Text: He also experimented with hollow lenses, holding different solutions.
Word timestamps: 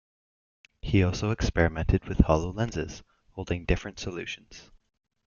He 0.81 1.03
also 1.03 1.29
experimented 1.29 2.05
with 2.07 2.21
hollow 2.21 2.51
lenses, 2.51 3.03
holding 3.33 3.65
different 3.65 3.99
solutions. 3.99 4.71